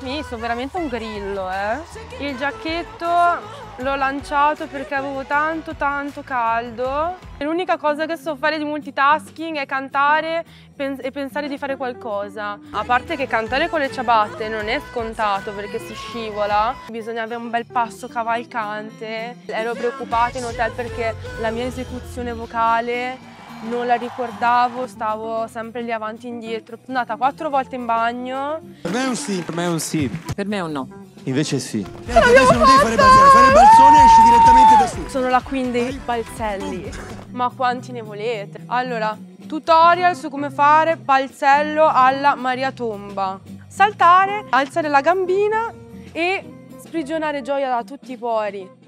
[0.00, 1.80] Mi sono veramente un grillo, eh.
[2.24, 3.06] Il giacchetto
[3.76, 7.16] l'ho lanciato perché avevo tanto tanto caldo.
[7.38, 10.44] L'unica cosa che so fare di multitasking è cantare
[10.76, 12.58] e pensare di fare qualcosa.
[12.70, 17.40] A parte che cantare con le ciabatte non è scontato perché si scivola, bisogna avere
[17.40, 19.36] un bel passo cavalcante.
[19.46, 23.27] Ero preoccupata in hotel perché la mia esecuzione vocale
[23.62, 26.76] non la ricordavo, stavo sempre lì avanti e indietro.
[26.84, 28.60] Sono andata quattro volte in bagno.
[28.82, 29.42] Per me è un sì.
[29.42, 30.08] Per me è un sì.
[30.08, 30.88] Per me è un no.
[31.24, 31.80] Invece sì.
[31.80, 35.08] Eh, adesso non devi fare balzare, fare balzone e esci direttamente da su.
[35.08, 36.90] Sono la queen dei balzelli.
[37.30, 38.62] Ma quanti ne volete?
[38.66, 39.16] Allora,
[39.46, 43.38] tutorial su come fare balzello alla Maria Tomba.
[43.66, 45.72] Saltare, alzare la gambina
[46.12, 48.86] e sprigionare gioia da tutti i pori.